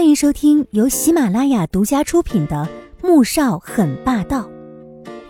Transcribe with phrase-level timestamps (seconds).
[0.00, 2.66] 欢迎收听由喜马拉雅独家出品的
[3.06, 4.48] 《穆少很霸道》，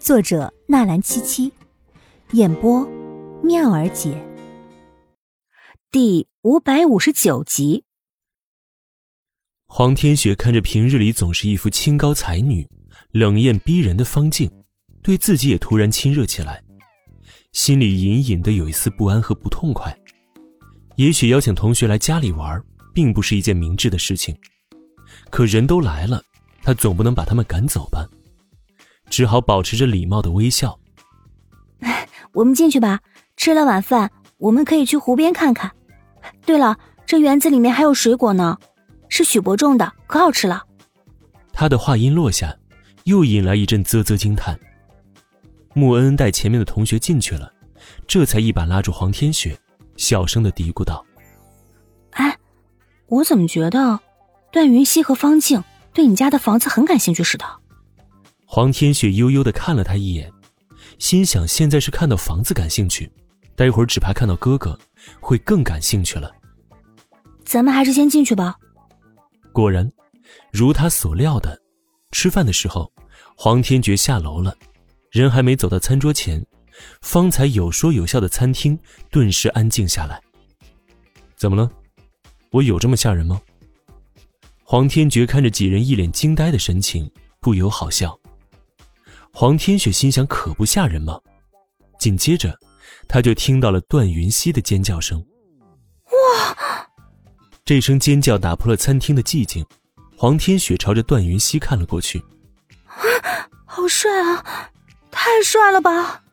[0.00, 1.52] 作者纳兰七七，
[2.32, 2.84] 演播
[3.44, 4.20] 妙儿姐。
[5.92, 7.84] 第五百五十九集。
[9.68, 12.68] 黄天雪看着平日里总是一副清高才女、
[13.12, 14.50] 冷艳逼人的方静，
[15.00, 16.60] 对自己也突然亲热起来，
[17.52, 19.96] 心里隐隐的有一丝不安和不痛快。
[20.96, 22.60] 也许邀请同学来家里玩。
[22.92, 24.34] 并不是一件明智的事情，
[25.36, 26.22] 可人都来了，
[26.62, 28.08] 他总不能把他们赶走吧？
[29.10, 30.80] 只好保持着礼貌的微笑。
[32.32, 33.00] 我们进去吧，
[33.36, 35.70] 吃了晚饭，我们可以去湖边看看。
[36.46, 38.56] 对了，这园子里面还有水果呢，
[39.10, 40.64] 是许伯种的，可好吃了。
[41.52, 42.56] 他的话音落下，
[43.04, 44.58] 又引来一阵啧啧惊叹。
[45.74, 47.52] 穆恩恩带前面的同学进去了，
[48.08, 49.54] 这才一把拉住黄天雪，
[49.98, 51.04] 小声的嘀咕道。
[52.12, 52.34] 哎
[53.08, 54.00] 我怎么觉得，
[54.56, 57.44] 段云溪和方静对你家的房子很感兴趣似的？
[58.46, 60.32] 黄天雪悠悠的看了他一眼，
[60.98, 63.12] 心想：现在是看到房子感兴趣，
[63.54, 64.78] 待会儿只怕看到哥哥
[65.20, 66.32] 会更感兴趣了。
[67.44, 68.56] 咱们还是先进去吧。
[69.52, 69.92] 果然，
[70.50, 71.60] 如他所料的，
[72.10, 72.90] 吃饭的时候，
[73.36, 74.56] 黄天觉下楼了，
[75.10, 76.42] 人还没走到餐桌前，
[77.02, 78.78] 方才有说有笑的餐厅
[79.10, 80.18] 顿时安静下来。
[81.36, 81.70] 怎么了？
[82.52, 83.38] 我有这么吓人吗？
[84.68, 88.18] 黄天觉看着几人一脸惊呆的神情，不由好笑。
[89.32, 91.20] 黄天雪心想：可不吓人吗？
[92.00, 92.52] 紧接着，
[93.06, 95.24] 他就听到了段云溪的尖叫声。
[96.06, 96.84] 哇！
[97.64, 99.64] 这声尖叫打破了餐厅的寂静。
[100.16, 102.18] 黄天雪朝着段云溪看了过去。
[102.86, 104.44] 啊，好帅啊！
[105.12, 106.24] 太帅了吧！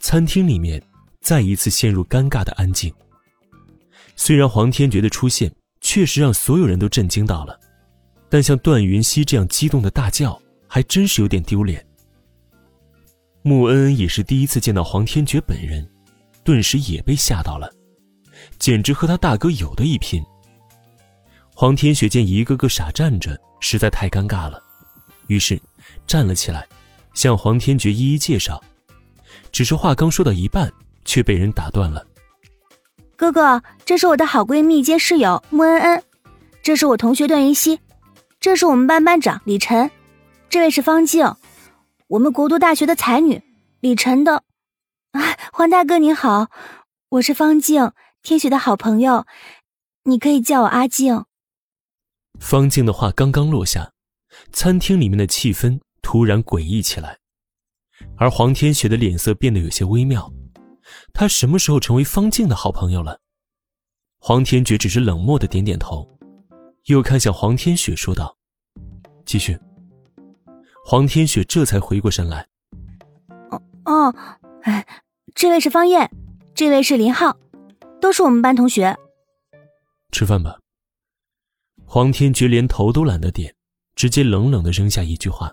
[0.00, 0.82] 餐厅里面
[1.20, 2.92] 再一次陷入尴尬的安静。
[4.16, 5.52] 虽然黄天觉的出现
[5.90, 7.58] 确实让所有人都震惊到了，
[8.28, 11.84] 但像段云溪这样激动的大叫，还真是有点丢脸。
[13.42, 15.84] 穆恩恩也是第一次见到黄天觉本人，
[16.44, 17.68] 顿时也被吓到了，
[18.56, 20.22] 简直和他大哥有的一拼。
[21.56, 24.62] 黄天雪见一个个傻站着，实在太尴尬了，
[25.26, 25.60] 于是
[26.06, 26.68] 站了起来，
[27.14, 28.62] 向黄天觉一一介绍。
[29.50, 30.72] 只是话刚说到一半，
[31.04, 32.06] 却被人打断了。
[33.20, 36.02] 哥哥，这是我的好闺蜜兼室友穆恩恩，
[36.62, 37.78] 这是我同学段云溪，
[38.40, 39.90] 这是我们班班长李晨，
[40.48, 41.36] 这位是方静，
[42.08, 43.42] 我们国都大学的才女，
[43.80, 44.42] 李晨的。
[45.10, 46.48] 啊，黄大哥你好，
[47.10, 47.92] 我是方静，
[48.22, 49.26] 天雪的好朋友，
[50.04, 51.26] 你可以叫我阿静。
[52.38, 53.92] 方静的话刚刚落下，
[54.50, 57.18] 餐厅里面的气氛突然诡异起来，
[58.16, 60.32] 而黄天雪的脸色变得有些微妙。
[61.12, 63.20] 他什么时候成为方静的好朋友了？
[64.18, 66.06] 黄天觉只是冷漠的点点头，
[66.84, 68.36] 又看向黄天雪说道
[69.24, 69.58] ：“继续。”
[70.84, 72.46] 黄天雪这才回过神来
[73.50, 74.14] ：“哦哦，
[74.62, 74.86] 哎，
[75.34, 76.10] 这位是方燕，
[76.54, 77.38] 这位是林浩，
[78.00, 78.96] 都是我们班同学。
[80.10, 80.58] 吃饭吧。”
[81.86, 83.54] 黄天觉连头都懒得点，
[83.94, 85.52] 直接冷冷的扔下一句话，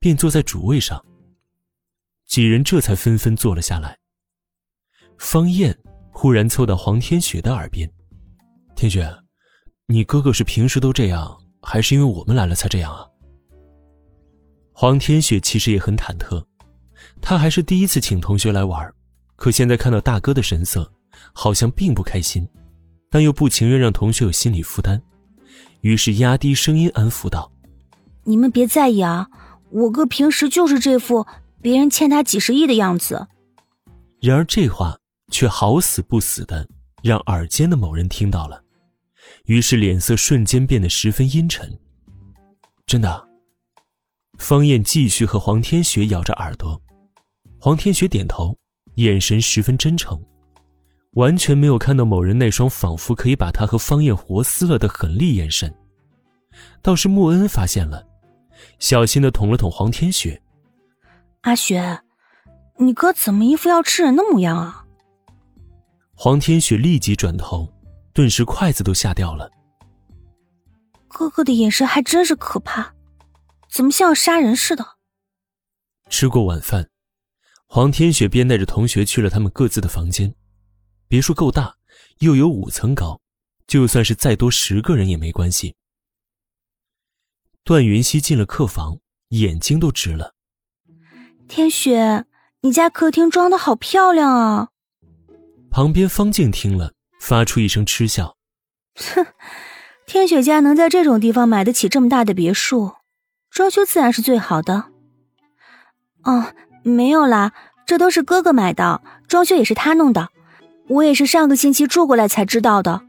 [0.00, 1.04] 便坐在主位上。
[2.26, 3.98] 几人这才纷纷坐了下来。
[5.18, 5.76] 方燕
[6.10, 7.90] 忽然凑到黄天雪的耳边
[8.74, 9.06] ：“天雪，
[9.86, 13.04] 你哥哥是平时都这样，还是因为我们来了才这样啊？”
[14.72, 16.42] 黄天雪其实也很忐忑，
[17.20, 18.90] 他还是第一次请同学来玩，
[19.34, 20.90] 可现在看到大哥的神色，
[21.32, 22.48] 好像并不开心，
[23.10, 25.02] 但又不情愿让同学有心理负担，
[25.80, 27.50] 于是压低声音安抚道
[28.22, 29.28] ：“你们别在意啊，
[29.70, 31.26] 我哥平时就是这副
[31.60, 33.26] 别人欠他几十亿的样子。”
[34.22, 34.96] 然而这话。
[35.30, 36.66] 却好死不死的
[37.02, 38.62] 让耳尖的某人听到了，
[39.44, 41.78] 于是脸色瞬间变得十分阴沉。
[42.86, 43.28] 真的，
[44.38, 46.80] 方燕继续和黄天雪咬着耳朵，
[47.60, 48.56] 黄天雪点头，
[48.94, 50.18] 眼神十分真诚，
[51.12, 55.72] 完全没有看到某人那双仿佛可以把他和方燕活撕了的狠厉眼神。
[56.82, 58.04] 倒是穆恩发现了，
[58.78, 60.42] 小心的捅了捅黄天雪
[61.42, 62.00] ：“阿雪，
[62.78, 64.77] 你哥怎么一副要吃人的模样啊？”
[66.20, 67.72] 黄天雪立即转头，
[68.12, 69.48] 顿时筷子都吓掉了。
[71.06, 72.92] 哥哥的眼神还真是可怕，
[73.70, 74.84] 怎么像要杀人似的？
[76.10, 76.90] 吃过晚饭，
[77.68, 80.34] 黄天雪便带着同学去了他们各自的房间。
[81.06, 81.76] 别墅够大，
[82.18, 83.20] 又有五层高，
[83.68, 85.76] 就算是再多十个人也没关系。
[87.62, 88.98] 段云溪进了客房，
[89.28, 90.34] 眼睛都直了。
[91.46, 92.24] 天雪，
[92.62, 94.70] 你家客厅装的好漂亮啊！
[95.70, 98.36] 旁边方静听了，发出一声嗤笑
[99.14, 99.26] ：“哼，
[100.06, 102.92] 天雪家能在这种地方买得起这么大的别墅，
[103.50, 104.86] 装修自然是最好的。
[106.24, 107.52] 哦，没有啦，
[107.86, 110.28] 这都是哥哥买的，装修也是他弄的，
[110.88, 113.02] 我也是上个星期住过来才知道的。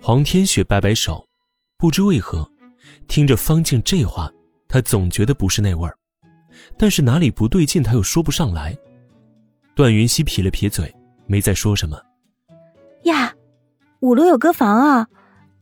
[0.00, 1.26] 黄天雪摆摆手，
[1.78, 2.48] 不知为何，
[3.08, 4.30] 听着方静这话，
[4.68, 5.96] 他总觉得不是那味儿，
[6.76, 8.76] 但是哪里不对劲，他又说不上来。
[9.74, 10.94] 段云溪撇了撇嘴，
[11.26, 12.00] 没再说什么。
[13.04, 13.34] 呀，
[14.00, 15.08] 五楼有歌房啊，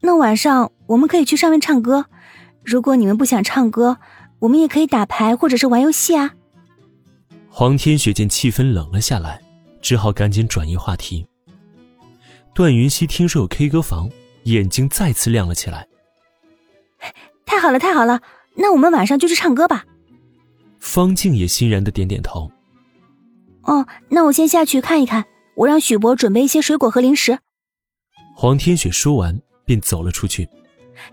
[0.01, 2.07] 那晚上我们可以去上面唱歌。
[2.63, 3.99] 如果你们不想唱歌，
[4.41, 6.33] 我们也可以打牌或者是玩游戏啊。
[7.49, 9.41] 黄天雪见气氛冷了下来，
[9.81, 11.27] 只好赶紧转移话题。
[12.55, 14.11] 段云溪听说有 K 歌房。
[14.45, 15.87] 眼睛再次亮了起来。
[17.47, 18.21] 太好了，太好了！
[18.57, 19.85] 那我们晚上就去唱歌吧。
[20.81, 22.51] 方静也欣然的点点头。
[23.63, 27.39] 哦，那我先下去看一看，我让许博准备一些水果和零食。
[28.35, 30.49] 黄天雪说完便走了出去。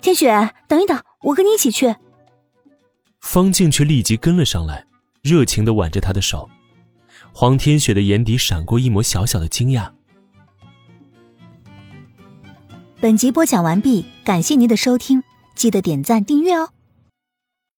[0.02, 1.96] 天雪，等一等，我跟你一起去。
[3.22, 4.86] 方静却立即跟了上来，
[5.22, 6.50] 热情的挽着他的手。
[7.34, 9.92] 黄天雪的眼底闪过一抹小小的惊讶。
[13.02, 15.24] 本集播讲完毕，感谢您的收听，
[15.56, 16.70] 记得点赞订阅哦。